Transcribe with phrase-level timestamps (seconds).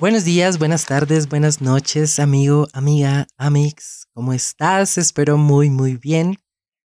[0.00, 4.06] Buenos días, buenas tardes, buenas noches, amigo, amiga, amix.
[4.14, 4.96] ¿Cómo estás?
[4.96, 6.38] Espero muy, muy bien.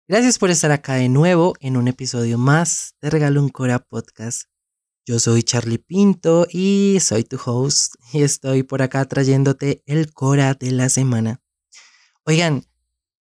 [0.08, 4.48] Gracias por estar acá de nuevo en un episodio más de Regalo un Cora Podcast.
[5.06, 10.54] Yo soy Charlie Pinto y soy tu host y estoy por acá trayéndote el Cora
[10.54, 11.40] de la semana.
[12.24, 12.64] Oigan,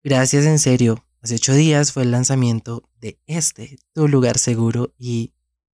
[0.02, 1.06] gracias en serio.
[1.22, 5.32] Hace ocho días fue el lanzamiento de este, tu lugar seguro y,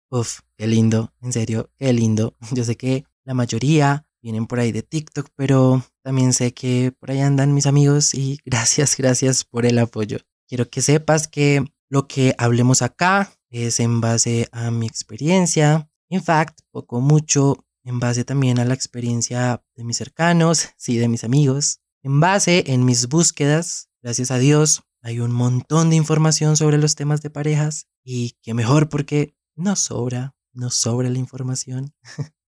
[0.09, 2.35] uff, qué lindo, en serio, qué lindo.
[2.51, 7.11] Yo sé que la mayoría vienen por ahí de TikTok, pero también sé que por
[7.11, 10.19] ahí andan mis amigos y gracias, gracias por el apoyo.
[10.47, 16.23] Quiero que sepas que lo que hablemos acá es en base a mi experiencia, en
[16.23, 21.23] fact, poco mucho en base también a la experiencia de mis cercanos, sí, de mis
[21.23, 26.77] amigos, en base en mis búsquedas, gracias a Dios, hay un montón de información sobre
[26.77, 31.93] los temas de parejas y que mejor porque no sobra, no sobra la información.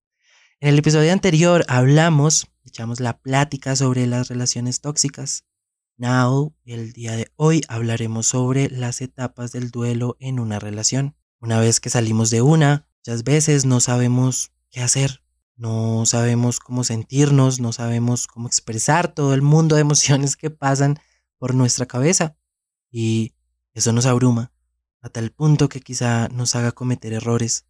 [0.64, 5.44] En el episodio anterior hablamos, echamos la plática sobre las relaciones tóxicas.
[5.98, 11.16] Now, el día de hoy hablaremos sobre las etapas del duelo en una relación.
[11.38, 15.22] Una vez que salimos de una, muchas veces no sabemos qué hacer,
[15.54, 20.98] no sabemos cómo sentirnos, no sabemos cómo expresar todo el mundo de emociones que pasan
[21.36, 22.38] por nuestra cabeza.
[22.90, 23.34] Y
[23.74, 24.50] eso nos abruma,
[25.02, 27.66] a tal punto que quizá nos haga cometer errores.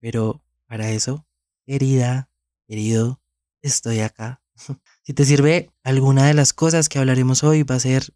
[0.00, 1.26] Pero para eso,
[1.66, 2.30] herida,
[2.68, 3.20] querido,
[3.62, 4.42] estoy acá.
[5.02, 8.12] Si te sirve alguna de las cosas que hablaremos hoy, va a ser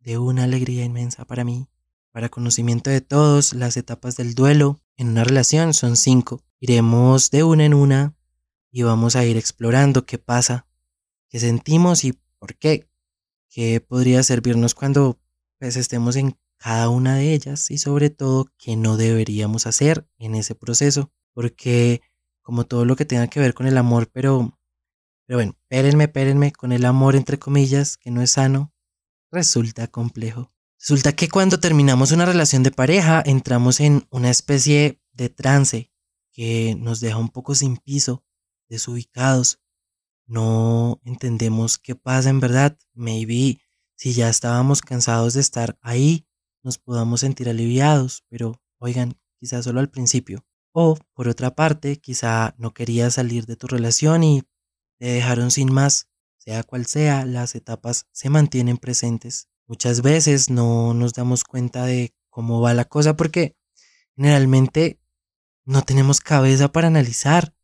[0.00, 1.68] de una alegría inmensa para mí.
[2.10, 6.42] Para conocimiento de todos, las etapas del duelo en una relación son cinco.
[6.58, 8.16] Iremos de una en una
[8.72, 10.66] y vamos a ir explorando qué pasa,
[11.28, 12.88] qué sentimos y por qué.
[13.48, 15.20] Qué podría servirnos cuando
[15.60, 20.34] pues, estemos en cada una de ellas y sobre todo qué no deberíamos hacer en
[20.34, 21.12] ese proceso.
[21.34, 22.02] Porque
[22.42, 24.58] como todo lo que tenga que ver con el amor, pero,
[25.26, 28.72] pero bueno, espérenme, espérenme, con el amor entre comillas, que no es sano,
[29.30, 30.52] resulta complejo.
[30.78, 35.92] Resulta que cuando terminamos una relación de pareja, entramos en una especie de trance
[36.32, 38.24] que nos deja un poco sin piso,
[38.68, 39.60] desubicados.
[40.26, 42.76] No entendemos qué pasa en verdad.
[42.94, 43.60] Maybe
[43.94, 46.26] si ya estábamos cansados de estar ahí,
[46.64, 50.44] nos podamos sentir aliviados, pero oigan, quizás solo al principio.
[50.72, 54.42] O, por otra parte, quizá no querías salir de tu relación y
[54.98, 56.08] te dejaron sin más.
[56.38, 59.48] Sea cual sea, las etapas se mantienen presentes.
[59.66, 63.54] Muchas veces no nos damos cuenta de cómo va la cosa porque
[64.16, 64.98] generalmente
[65.64, 67.54] no tenemos cabeza para analizar,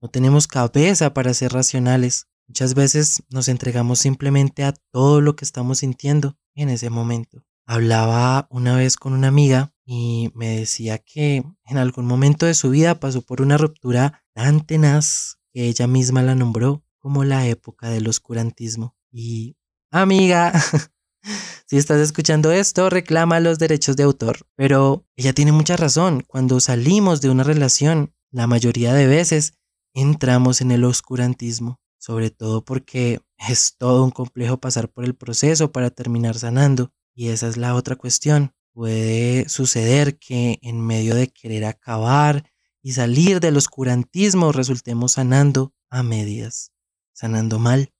[0.00, 2.28] no tenemos cabeza para ser racionales.
[2.46, 7.44] Muchas veces nos entregamos simplemente a todo lo que estamos sintiendo en ese momento.
[7.66, 12.68] Hablaba una vez con una amiga y me decía que en algún momento de su
[12.68, 17.88] vida pasó por una ruptura tan tenaz que ella misma la nombró como la época
[17.88, 18.94] del oscurantismo.
[19.10, 19.56] Y,
[19.90, 20.52] amiga,
[21.66, 24.46] si estás escuchando esto, reclama los derechos de autor.
[24.56, 26.22] Pero ella tiene mucha razón.
[26.26, 29.54] Cuando salimos de una relación, la mayoría de veces
[29.94, 35.72] entramos en el oscurantismo, sobre todo porque es todo un complejo pasar por el proceso
[35.72, 36.92] para terminar sanando.
[37.14, 42.48] Y esa es la otra cuestión Puede suceder que en medio de querer acabar
[42.80, 46.70] y salir del oscurantismo resultemos sanando a medias,
[47.12, 47.92] sanando mal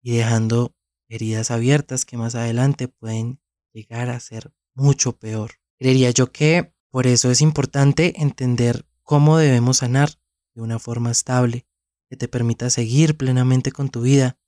[0.00, 0.76] y dejando
[1.08, 3.40] heridas abiertas que más adelante pueden
[3.72, 5.54] llegar a ser mucho peor.
[5.76, 10.10] Creería yo que por eso es importante entender cómo debemos sanar
[10.54, 11.66] de una forma estable
[12.08, 14.38] que te permita seguir plenamente con tu vida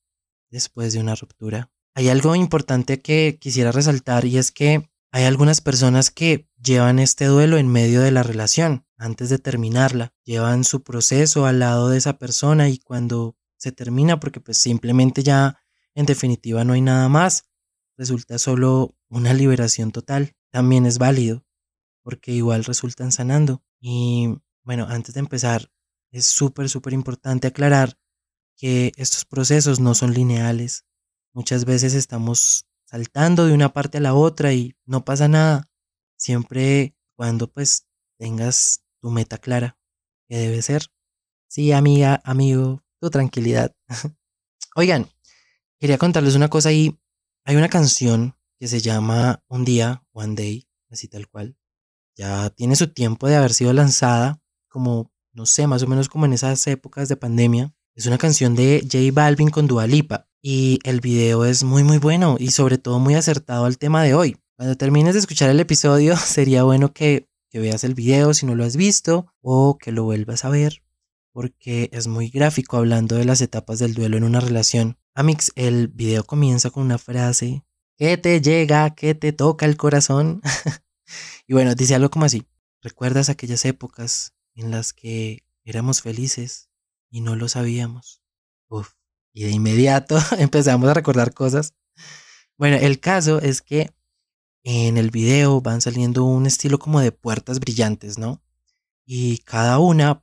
[0.53, 1.73] después de una ruptura.
[1.97, 7.27] Hay algo importante que quisiera resaltar y es que hay algunas personas que llevan este
[7.27, 11.99] duelo en medio de la relación, antes de terminarla, llevan su proceso al lado de
[11.99, 15.61] esa persona y cuando se termina, porque pues simplemente ya
[15.95, 17.45] en definitiva no hay nada más,
[17.97, 20.34] resulta solo una liberación total.
[20.51, 21.47] También es válido,
[22.03, 23.63] porque igual resultan sanando.
[23.78, 24.34] Y
[24.65, 25.71] bueno, antes de empezar,
[26.10, 27.97] es súper, súper importante aclarar
[28.57, 30.87] que estos procesos no son lineales.
[31.33, 35.69] Muchas veces estamos saltando de una parte a la otra y no pasa nada.
[36.17, 37.89] Siempre cuando pues
[38.21, 39.77] tengas tu meta clara,
[40.29, 40.87] que debe ser.
[41.49, 43.75] Sí, amiga, amigo, tu tranquilidad.
[44.77, 45.09] Oigan,
[45.81, 46.97] quería contarles una cosa y
[47.45, 51.57] hay una canción que se llama Un día, One Day, así tal cual.
[52.15, 56.27] Ya tiene su tiempo de haber sido lanzada, como, no sé, más o menos como
[56.27, 57.75] en esas épocas de pandemia.
[57.97, 61.97] Es una canción de J Balvin con Dua Lipa y el video es muy muy
[61.97, 64.37] bueno y sobre todo muy acertado al tema de hoy.
[64.57, 68.65] Cuando termines de escuchar el episodio sería bueno que, veas el video si no lo
[68.65, 70.83] has visto o que lo vuelvas a ver
[71.33, 74.99] porque es muy gráfico hablando de las etapas del duelo en una relación.
[75.15, 77.65] Amix, el video comienza con una frase
[77.97, 80.43] que te llega, que te toca el corazón.
[81.47, 82.47] y bueno, dice algo como así.
[82.83, 86.69] ¿Recuerdas aquellas épocas en las que éramos felices
[87.11, 88.23] y no lo sabíamos?
[88.69, 88.93] Uf.
[89.34, 91.75] Y de inmediato empezamos a recordar cosas.
[92.57, 93.91] Bueno, el caso es que
[94.63, 98.41] en el video van saliendo un estilo como de puertas brillantes, ¿no?
[99.04, 100.22] Y cada una,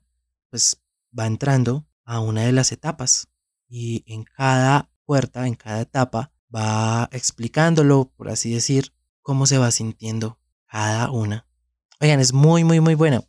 [0.49, 0.81] pues,
[1.17, 3.27] va entrando a una de las etapas.
[3.67, 9.71] Y en cada puerta, en cada etapa, va explicándolo, por así decir, cómo se va
[9.71, 11.45] sintiendo cada una.
[11.99, 13.27] Oigan, es muy, muy, muy bueno,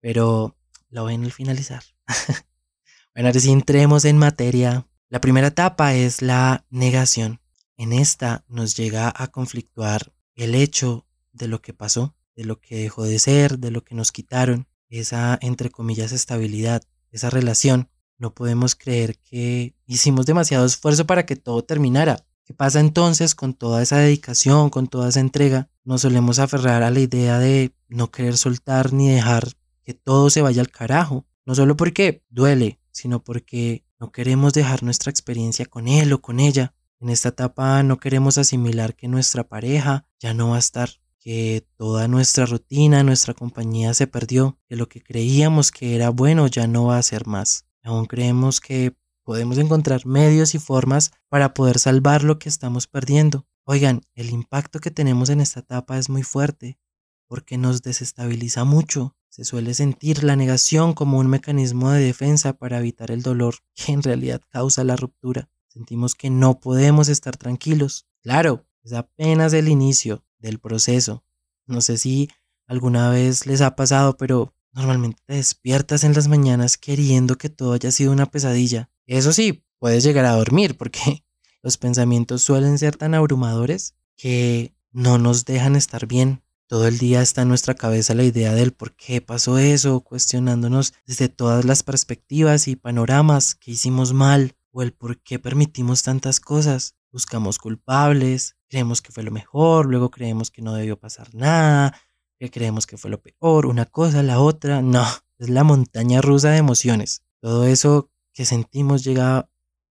[0.00, 0.56] pero
[0.88, 1.82] lo ven al finalizar.
[3.14, 4.86] bueno, ahora sí entremos en materia.
[5.08, 7.40] La primera etapa es la negación.
[7.76, 12.76] En esta nos llega a conflictuar el hecho de lo que pasó, de lo que
[12.76, 16.82] dejó de ser, de lo que nos quitaron, esa, entre comillas, estabilidad,
[17.12, 17.88] esa relación.
[18.18, 22.26] No podemos creer que hicimos demasiado esfuerzo para que todo terminara.
[22.44, 25.70] ¿Qué pasa entonces con toda esa dedicación, con toda esa entrega?
[25.84, 29.52] Nos solemos aferrar a la idea de no querer soltar ni dejar
[29.84, 31.26] que todo se vaya al carajo.
[31.44, 36.40] No solo porque duele, sino porque no queremos dejar nuestra experiencia con él o con
[36.40, 36.74] ella.
[37.00, 41.66] En esta etapa no queremos asimilar que nuestra pareja ya no va a estar, que
[41.76, 46.66] toda nuestra rutina, nuestra compañía se perdió, que lo que creíamos que era bueno ya
[46.66, 47.66] no va a ser más.
[47.82, 53.46] Aún creemos que podemos encontrar medios y formas para poder salvar lo que estamos perdiendo.
[53.64, 56.78] Oigan, el impacto que tenemos en esta etapa es muy fuerte,
[57.26, 59.16] porque nos desestabiliza mucho.
[59.28, 63.92] Se suele sentir la negación como un mecanismo de defensa para evitar el dolor que
[63.92, 65.48] en realidad causa la ruptura.
[65.68, 68.06] Sentimos que no podemos estar tranquilos.
[68.22, 71.24] Claro, es apenas el inicio del proceso.
[71.66, 72.30] No sé si
[72.66, 77.72] alguna vez les ha pasado, pero normalmente te despiertas en las mañanas queriendo que todo
[77.72, 78.90] haya sido una pesadilla.
[79.06, 81.24] Eso sí, puedes llegar a dormir porque
[81.62, 86.42] los pensamientos suelen ser tan abrumadores que no nos dejan estar bien.
[86.68, 90.94] Todo el día está en nuestra cabeza la idea del por qué pasó eso, cuestionándonos
[91.06, 96.40] desde todas las perspectivas y panoramas que hicimos mal o el por qué permitimos tantas
[96.40, 96.96] cosas.
[97.12, 101.96] Buscamos culpables, creemos que fue lo mejor, luego creemos que no debió pasar nada,
[102.36, 104.82] que creemos que fue lo peor, una cosa, la otra.
[104.82, 105.06] No,
[105.38, 107.22] es la montaña rusa de emociones.
[107.40, 109.48] Todo eso que sentimos llega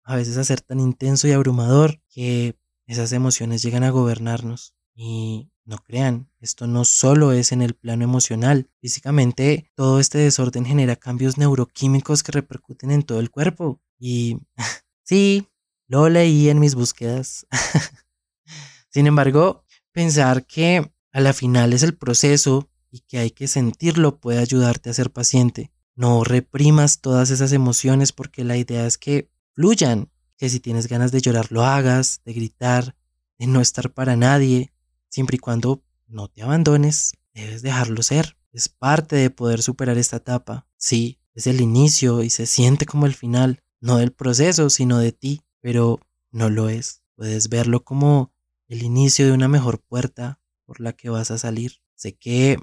[0.04, 4.74] a veces a ser tan intenso y abrumador que esas emociones llegan a gobernarnos.
[4.94, 8.70] Y no crean, esto no solo es en el plano emocional.
[8.80, 13.78] Físicamente, todo este desorden genera cambios neuroquímicos que repercuten en todo el cuerpo.
[13.98, 14.38] Y
[15.04, 15.46] sí,
[15.86, 17.46] lo leí en mis búsquedas.
[18.88, 19.62] Sin embargo,
[19.92, 24.88] pensar que a la final es el proceso y que hay que sentirlo puede ayudarte
[24.88, 25.70] a ser paciente.
[25.94, 31.12] No reprimas todas esas emociones porque la idea es que fluyan, que si tienes ganas
[31.12, 32.96] de llorar lo hagas, de gritar,
[33.38, 34.72] de no estar para nadie,
[35.08, 38.37] siempre y cuando no te abandones, debes dejarlo ser.
[38.52, 40.66] Es parte de poder superar esta etapa.
[40.76, 45.12] Sí, es el inicio y se siente como el final, no del proceso, sino de
[45.12, 46.00] ti, pero
[46.31, 47.02] no lo es.
[47.14, 48.32] Puedes verlo como
[48.68, 51.80] el inicio de una mejor puerta por la que vas a salir.
[51.94, 52.59] Sé que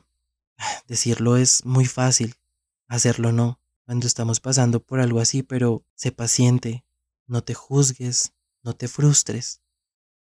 [0.88, 2.36] decirlo es muy fácil,
[2.88, 6.86] hacerlo no, cuando estamos pasando por algo así, pero sé paciente,
[7.28, 9.62] no te juzgues, no te frustres.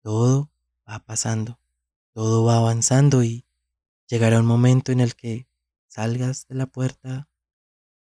[0.02, 0.52] Todo
[0.90, 1.60] va pasando,
[2.18, 3.46] todo va avanzando y
[4.08, 5.48] llegará un momento en el que
[5.88, 7.30] salgas de la puerta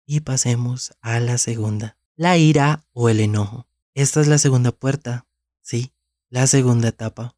[0.07, 3.67] y pasemos a la segunda, la ira o el enojo.
[3.93, 5.27] Esta es la segunda puerta,
[5.61, 5.93] sí,
[6.29, 7.35] la segunda etapa.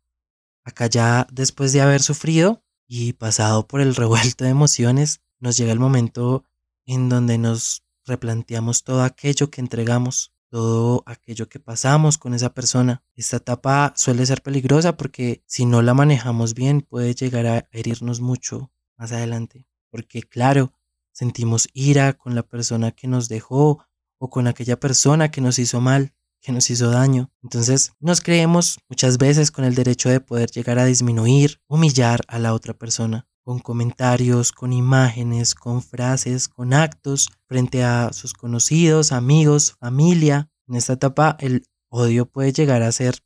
[0.64, 5.74] Acá ya después de haber sufrido y pasado por el revuelto de emociones, nos llega
[5.74, 6.46] el momento
[6.86, 13.04] en donde nos replanteamos todo aquello que entregamos, todo aquello que pasamos con esa persona.
[13.16, 18.22] Esta etapa suele ser peligrosa porque si no la manejamos bien puede llegar a herirnos
[18.22, 19.66] mucho más adelante.
[19.90, 20.72] Porque claro,
[21.12, 23.84] sentimos ira con la persona que nos dejó
[24.20, 27.32] o con aquella persona que nos hizo mal, que nos hizo daño.
[27.42, 32.38] Entonces nos creemos muchas veces con el derecho de poder llegar a disminuir, humillar a
[32.38, 39.12] la otra persona con comentarios, con imágenes, con frases, con actos frente a sus conocidos,
[39.12, 40.50] amigos, familia.
[40.68, 43.20] En esta etapa el odio puede llegar a ser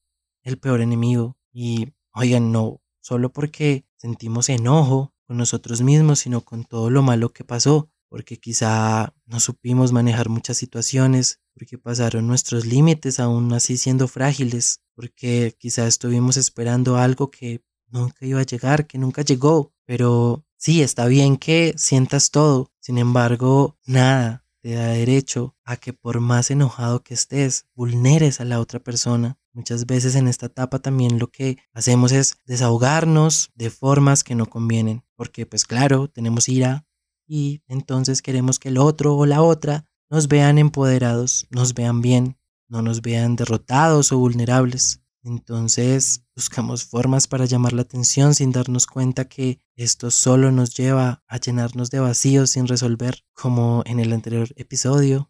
[0.44, 1.38] el peor enemigo.
[1.52, 7.30] Y oigan, no solo porque sentimos enojo con nosotros mismos, sino con todo lo malo
[7.30, 13.78] que pasó, porque quizá no supimos manejar muchas situaciones, porque pasaron nuestros límites aún así
[13.78, 19.74] siendo frágiles, porque quizá estuvimos esperando algo que nunca iba a llegar, que nunca llegó.
[19.86, 22.72] Pero sí, está bien que sientas todo.
[22.80, 28.46] Sin embargo, nada te da derecho a que por más enojado que estés, vulneres a
[28.46, 29.38] la otra persona.
[29.54, 34.46] Muchas veces en esta etapa también lo que hacemos es desahogarnos de formas que no
[34.46, 36.86] convienen, porque pues claro, tenemos ira
[37.26, 42.38] y entonces queremos que el otro o la otra nos vean empoderados, nos vean bien,
[42.68, 45.02] no nos vean derrotados o vulnerables.
[45.28, 51.22] Entonces buscamos formas para llamar la atención sin darnos cuenta que esto solo nos lleva
[51.28, 55.30] a llenarnos de vacíos sin resolver, como en el anterior episodio.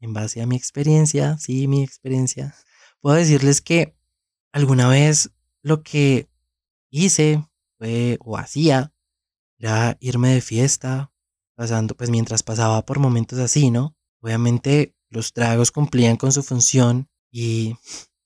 [0.00, 2.54] En base a mi experiencia, sí, mi experiencia,
[3.00, 3.94] puedo decirles que
[4.50, 5.30] alguna vez
[5.62, 6.30] lo que
[6.90, 7.46] hice
[7.76, 8.94] fue o hacía
[9.58, 11.12] era irme de fiesta,
[11.54, 13.94] pasando, pues mientras pasaba por momentos así, ¿no?
[14.22, 17.76] Obviamente los tragos cumplían con su función y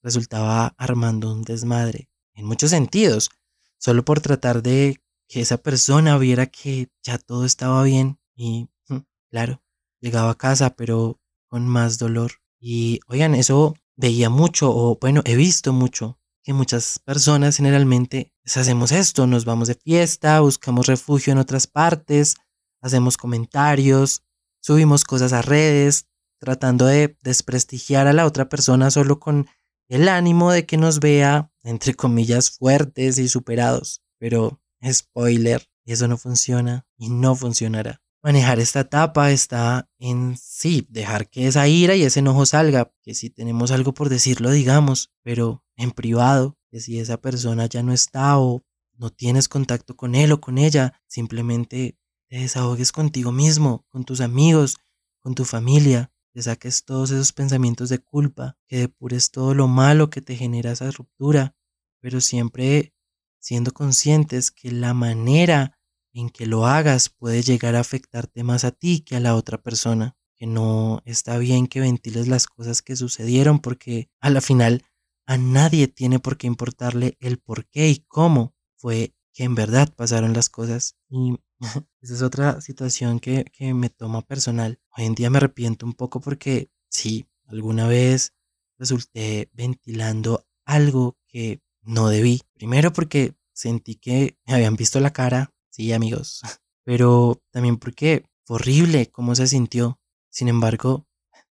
[0.02, 3.30] resultaba armando un desmadre, en muchos sentidos,
[3.78, 8.98] solo por tratar de que esa persona viera que ya todo estaba bien y, mm,
[9.30, 9.62] claro,
[10.00, 12.32] llegaba a casa, pero con más dolor.
[12.60, 18.56] Y, oigan, eso veía mucho, o bueno, he visto mucho, que muchas personas generalmente pues,
[18.56, 22.36] hacemos esto, nos vamos de fiesta, buscamos refugio en otras partes,
[22.80, 24.22] hacemos comentarios,
[24.60, 26.06] subimos cosas a redes,
[26.38, 29.48] tratando de desprestigiar a la otra persona solo con
[29.88, 34.02] el ánimo de que nos vea, entre comillas, fuertes y superados.
[34.18, 38.02] Pero, spoiler, eso no funciona y no funcionará.
[38.22, 43.14] Manejar esta etapa está en sí, dejar que esa ira y ese enojo salga, que
[43.14, 47.92] si tenemos algo por decirlo, digamos, pero en privado, que si esa persona ya no
[47.92, 48.64] está o
[48.96, 51.96] no tienes contacto con él o con ella, simplemente
[52.28, 54.76] te desahogues contigo mismo, con tus amigos,
[55.20, 60.08] con tu familia, que saques todos esos pensamientos de culpa, que depures todo lo malo
[60.08, 61.56] que te genera esa ruptura,
[62.00, 62.94] pero siempre
[63.40, 65.80] siendo conscientes que la manera
[66.12, 69.60] en que lo hagas puede llegar a afectarte más a ti que a la otra
[69.60, 74.84] persona, que no está bien que ventiles las cosas que sucedieron porque a la final
[75.26, 79.92] a nadie tiene por qué importarle el por qué y cómo fue que en verdad
[79.92, 80.94] pasaron las cosas.
[81.08, 81.34] Y
[82.00, 84.78] esa es otra situación que, que me toma personal.
[84.98, 88.34] Hoy en día me arrepiento un poco porque sí, alguna vez
[88.80, 92.42] resulté ventilando algo que no debí.
[92.54, 96.42] Primero porque sentí que me habían visto la cara, sí amigos,
[96.84, 100.00] pero también porque fue horrible cómo se sintió.
[100.30, 101.06] Sin embargo,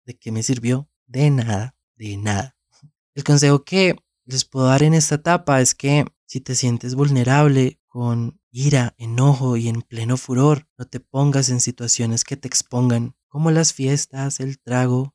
[0.06, 0.90] ¿de qué me sirvió?
[1.06, 2.58] De nada, de nada.
[3.14, 7.80] El consejo que les puedo dar en esta etapa es que si te sientes vulnerable
[7.86, 13.14] con ira, enojo y en pleno furor, no te pongas en situaciones que te expongan,
[13.28, 15.14] como las fiestas, el trago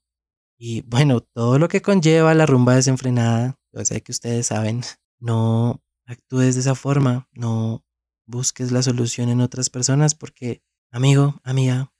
[0.59, 3.59] y bueno, todo lo que conlleva la rumba desenfrenada.
[3.73, 4.83] Yo sé que ustedes saben,
[5.19, 7.83] no actúes de esa forma, no
[8.27, 11.95] busques la solución en otras personas porque, amigo, amiga,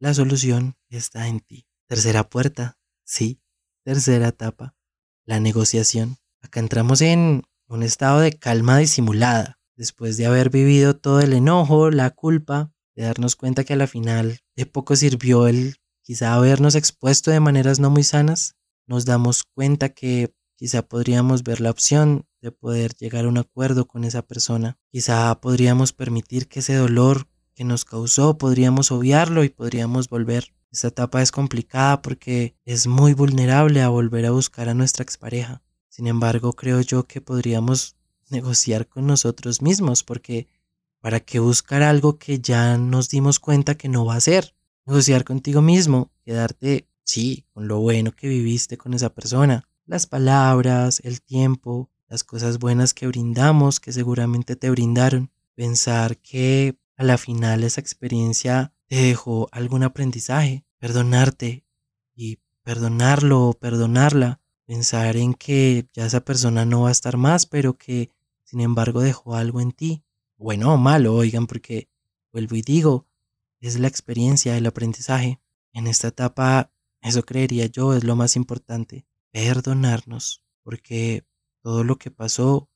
[0.00, 1.66] la solución está en ti.
[1.88, 3.42] Tercera puerta, sí,
[3.84, 4.74] tercera etapa,
[5.26, 6.16] la negociación.
[6.40, 11.90] Acá entramos en un estado de calma disimulada, después de haber vivido todo el enojo,
[11.90, 16.74] la culpa, de darnos cuenta que a la final de poco sirvió el quizá habernos
[16.74, 18.56] expuesto de maneras no muy sanas,
[18.86, 23.86] nos damos cuenta que quizá podríamos ver la opción de poder llegar a un acuerdo
[23.86, 24.78] con esa persona.
[24.92, 30.54] Quizá podríamos permitir que ese dolor que nos causó, podríamos obviarlo y podríamos volver.
[30.70, 35.62] Esta etapa es complicada porque es muy vulnerable a volver a buscar a nuestra expareja.
[35.88, 37.95] Sin embargo, creo yo que podríamos
[38.30, 40.48] negociar con nosotros mismos, porque
[41.00, 44.54] ¿para qué buscar algo que ya nos dimos cuenta que no va a ser?
[44.84, 51.00] Negociar contigo mismo, quedarte, sí, con lo bueno que viviste con esa persona, las palabras,
[51.04, 57.18] el tiempo, las cosas buenas que brindamos, que seguramente te brindaron, pensar que a la
[57.18, 61.64] final esa experiencia te dejó algún aprendizaje, perdonarte
[62.14, 67.46] y perdonarlo o perdonarla pensar en que ya esa persona no va a estar más,
[67.46, 68.10] pero que
[68.46, 70.02] sin embargo dejó algo en ti,
[70.38, 71.90] bueno o malo, oigan, porque
[72.32, 73.06] vuelvo y digo,
[73.60, 75.38] es la experiencia, el aprendizaje.
[75.74, 76.72] En esta etapa,
[77.02, 81.26] eso creería yo, es lo más importante, perdonarnos, porque
[81.60, 82.70] todo lo que pasó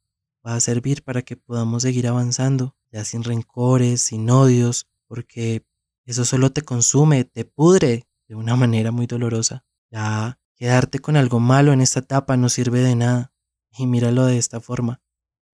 [0.47, 5.65] va a servir para que podamos seguir avanzando, ya sin rencores, sin odios, porque
[6.05, 9.65] eso solo te consume, te pudre de una manera muy dolorosa.
[9.91, 13.33] Ya Quedarte con algo malo en esta etapa no sirve de nada.
[13.79, 15.01] Y míralo de esta forma.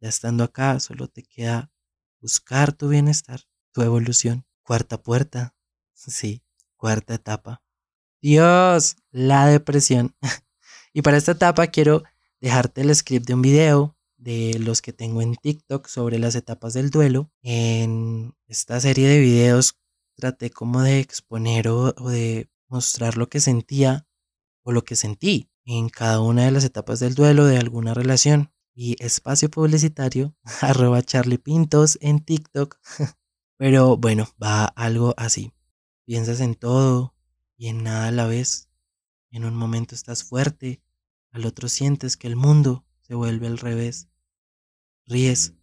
[0.01, 1.71] Ya estando acá, solo te queda
[2.21, 3.41] buscar tu bienestar,
[3.73, 4.47] tu evolución.
[4.63, 5.55] Cuarta puerta.
[5.99, 6.43] Sí,
[6.77, 7.63] cuarta etapa.
[8.21, 10.15] Dios, la depresión.
[10.93, 12.03] y para esta etapa quiero
[12.39, 16.75] dejarte el script de un video de los que tengo en TikTok sobre las etapas
[16.75, 17.31] del duelo.
[17.43, 19.79] En esta serie de videos
[20.17, 24.07] traté como de exponer o, de mostrar lo que sentía
[24.65, 28.53] o lo que sentí en cada una de las etapas del duelo de alguna relación.
[28.79, 32.79] Y espacio publicitario, arroba Charlie Pintos en TikTok.
[33.57, 35.55] Pero bueno, va algo así.
[36.05, 37.15] Piensas en todo
[37.57, 38.69] y en nada a la vez.
[39.31, 40.83] En un momento estás fuerte,
[41.31, 44.09] al otro sientes que el mundo se vuelve al revés.
[45.07, 45.55] Ríes,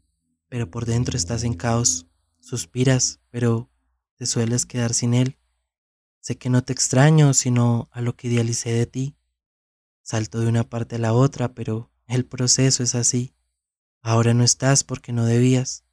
[0.50, 2.08] pero por dentro estás en caos.
[2.39, 3.70] Suspiras, pero
[4.15, 5.38] te sueles quedar sin él.
[6.20, 9.17] Sé que no te extraño, sino a lo que idealicé de ti.
[10.01, 13.34] Salto de una parte a la otra, pero el proceso es así.
[14.01, 15.86] Ahora no estás porque no debías.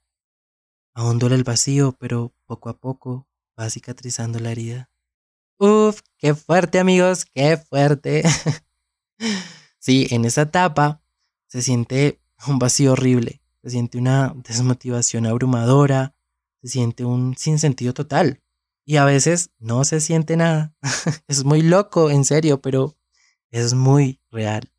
[0.94, 4.90] Aún duele el vacío, pero poco a poco va cicatrizando la herida.
[5.58, 8.22] Uf, qué fuerte amigos, qué fuerte.
[9.78, 11.02] sí, en esa etapa
[11.46, 16.16] se siente un vacío horrible, se siente una desmotivación abrumadora,
[16.62, 18.42] se siente un sinsentido total.
[18.84, 20.74] Y a veces no se siente nada.
[21.28, 22.96] es muy loco, en serio, pero
[23.50, 24.72] es muy real.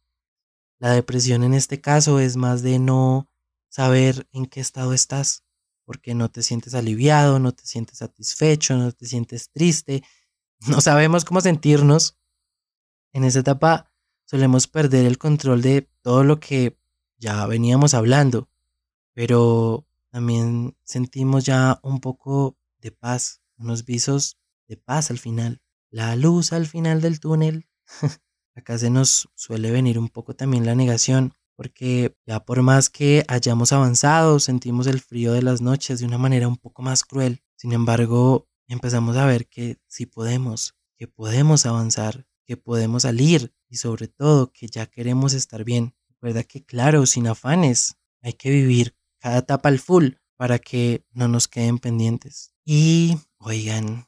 [0.81, 3.29] La depresión en este caso es más de no
[3.69, 5.43] saber en qué estado estás,
[5.85, 10.03] porque no te sientes aliviado, no te sientes satisfecho, no te sientes triste,
[10.67, 12.17] no sabemos cómo sentirnos.
[13.13, 13.91] En esa etapa
[14.25, 16.75] solemos perder el control de todo lo que
[17.19, 18.49] ya veníamos hablando,
[19.13, 25.61] pero también sentimos ya un poco de paz, unos visos de paz al final,
[25.91, 27.69] la luz al final del túnel.
[28.55, 33.23] Acá se nos suele venir un poco también la negación, porque ya por más que
[33.27, 37.43] hayamos avanzado, sentimos el frío de las noches de una manera un poco más cruel.
[37.55, 43.77] Sin embargo, empezamos a ver que sí podemos, que podemos avanzar, que podemos salir y
[43.77, 45.95] sobre todo que ya queremos estar bien.
[46.09, 51.27] Recuerda que claro, sin afanes, hay que vivir cada etapa al full para que no
[51.27, 52.53] nos queden pendientes.
[52.65, 54.07] Y oigan,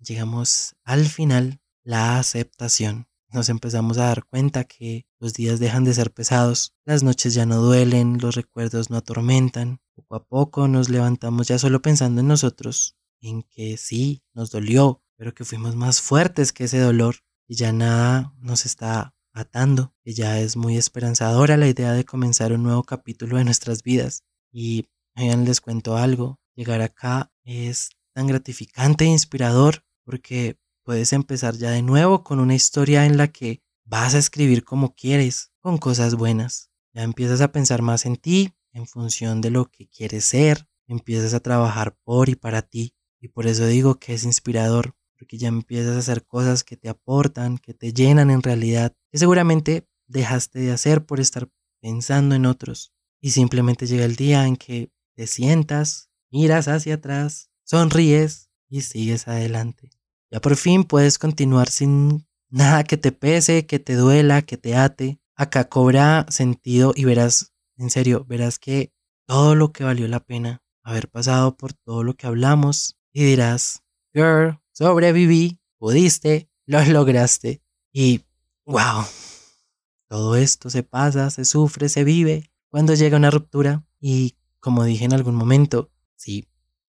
[0.00, 3.06] llegamos al final, la aceptación.
[3.34, 7.44] Nos empezamos a dar cuenta que los días dejan de ser pesados, las noches ya
[7.44, 9.80] no duelen, los recuerdos no atormentan.
[9.96, 15.02] Poco a poco nos levantamos ya solo pensando en nosotros, en que sí, nos dolió,
[15.16, 17.16] pero que fuimos más fuertes que ese dolor
[17.48, 22.52] y ya nada nos está atando, que ya es muy esperanzadora la idea de comenzar
[22.52, 24.22] un nuevo capítulo de nuestras vidas.
[24.52, 31.56] Y oigan, les cuento algo, llegar acá es tan gratificante e inspirador porque puedes empezar
[31.56, 35.78] ya de nuevo con una historia en la que vas a escribir como quieres, con
[35.78, 36.70] cosas buenas.
[36.92, 41.34] Ya empiezas a pensar más en ti, en función de lo que quieres ser, empiezas
[41.34, 42.94] a trabajar por y para ti.
[43.20, 46.88] Y por eso digo que es inspirador, porque ya empiezas a hacer cosas que te
[46.88, 51.48] aportan, que te llenan en realidad, que seguramente dejaste de hacer por estar
[51.80, 52.92] pensando en otros.
[53.20, 59.28] Y simplemente llega el día en que te sientas, miras hacia atrás, sonríes y sigues
[59.28, 59.93] adelante.
[60.34, 64.74] Ya por fin puedes continuar sin nada que te pese, que te duela, que te
[64.74, 65.20] ate.
[65.36, 68.92] Acá cobra sentido y verás, en serio, verás que
[69.26, 73.84] todo lo que valió la pena haber pasado por todo lo que hablamos y dirás,
[74.12, 78.24] girl, sobreviví, pudiste, lo lograste y
[78.66, 79.04] wow,
[80.08, 83.86] todo esto se pasa, se sufre, se vive cuando llega una ruptura.
[84.00, 86.48] Y como dije en algún momento, sí,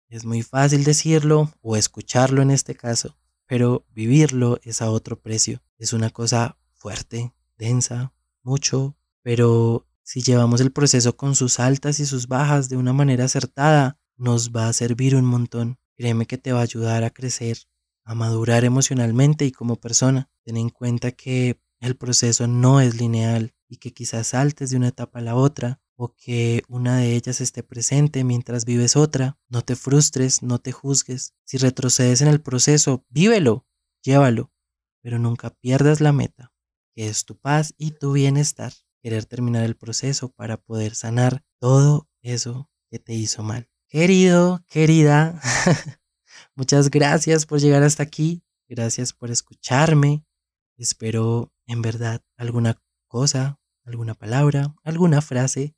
[0.08, 5.62] es muy fácil decirlo o escucharlo en este caso, pero vivirlo es a otro precio.
[5.78, 12.06] Es una cosa fuerte, densa, mucho, pero si llevamos el proceso con sus altas y
[12.06, 15.78] sus bajas de una manera acertada, nos va a servir un montón.
[15.96, 17.58] Créeme que te va a ayudar a crecer,
[18.04, 20.30] a madurar emocionalmente y como persona.
[20.44, 24.88] Ten en cuenta que el proceso no es lineal y que quizás saltes de una
[24.88, 29.38] etapa a la otra o que una de ellas esté presente mientras vives otra.
[29.48, 31.34] No te frustres, no te juzgues.
[31.44, 33.66] Si retrocedes en el proceso, vívelo,
[34.02, 34.52] llévalo,
[35.02, 36.52] pero nunca pierdas la meta,
[36.94, 38.72] que es tu paz y tu bienestar.
[39.02, 43.68] Querer terminar el proceso para poder sanar todo eso que te hizo mal.
[43.88, 45.40] Querido, querida,
[46.56, 48.42] muchas gracias por llegar hasta aquí.
[48.66, 50.24] Gracias por escucharme.
[50.76, 55.76] Espero en verdad alguna cosa, alguna palabra, alguna frase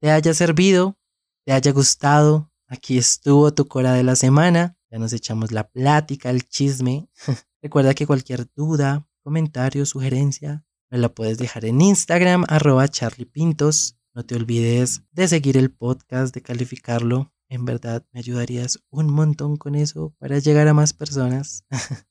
[0.00, 0.98] te haya servido,
[1.44, 2.50] te haya gustado.
[2.66, 4.76] Aquí estuvo tu cora de la semana.
[4.90, 7.08] Ya nos echamos la plática, el chisme.
[7.62, 13.96] Recuerda que cualquier duda, comentario, sugerencia, me la puedes dejar en Instagram, arroba charliepintos.
[14.14, 17.32] No te olvides de seguir el podcast, de calificarlo.
[17.48, 21.64] En verdad me ayudarías un montón con eso para llegar a más personas.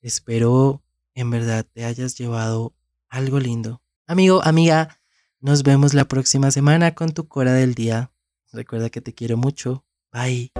[0.00, 0.82] Espero
[1.14, 2.74] en verdad te hayas llevado
[3.08, 3.82] algo lindo.
[4.06, 4.97] Amigo, amiga,
[5.40, 8.10] nos vemos la próxima semana con tu Cora del Día.
[8.52, 9.84] Recuerda que te quiero mucho.
[10.12, 10.52] Bye.